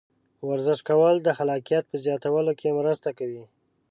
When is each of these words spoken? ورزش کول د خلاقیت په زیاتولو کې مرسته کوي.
ورزش 0.49 0.79
کول 0.89 1.15
د 1.21 1.29
خلاقیت 1.37 1.83
په 1.87 1.95
زیاتولو 2.05 2.51
کې 2.59 2.77
مرسته 2.79 3.09
کوي. 3.19 3.43